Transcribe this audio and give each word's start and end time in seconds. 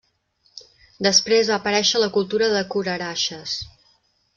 Després 1.09 1.53
va 1.53 1.59
aparèixer 1.63 2.03
la 2.03 2.11
cultura 2.19 2.51
de 2.59 2.67
Kura-Araxes. 2.75 3.59